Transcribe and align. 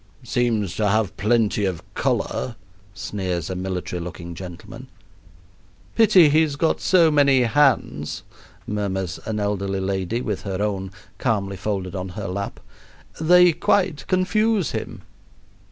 "Seems 0.23 0.75
to 0.77 0.89
have 0.89 1.15
plenty 1.15 1.63
of 1.65 1.83
color," 1.93 2.55
sneers 2.95 3.51
a 3.51 3.55
military 3.55 3.99
looking 3.99 4.33
gentleman. 4.33 4.87
"Pity 5.95 6.27
he's 6.29 6.55
got 6.55 6.81
so 6.81 7.11
many 7.11 7.41
hands," 7.41 8.23
murmurs 8.65 9.19
an 9.27 9.39
elderly 9.39 9.79
lady, 9.79 10.19
with 10.19 10.41
her 10.41 10.59
own 10.59 10.89
calmly 11.19 11.55
folded 11.55 11.93
on 11.95 12.09
her 12.17 12.27
lap. 12.27 12.59
"They 13.21 13.53
quite 13.53 14.07
confuse 14.07 14.71
him." 14.71 15.03